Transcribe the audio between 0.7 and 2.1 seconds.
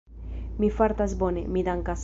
fartas bone, mi dankas.